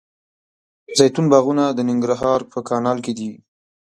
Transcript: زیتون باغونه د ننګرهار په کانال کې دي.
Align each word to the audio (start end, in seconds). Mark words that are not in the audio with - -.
زیتون 0.97 1.25
باغونه 1.31 1.63
د 1.71 1.79
ننګرهار 1.89 2.39
په 2.51 2.59
کانال 2.69 2.97
کې 3.05 3.13
دي. 3.17 3.29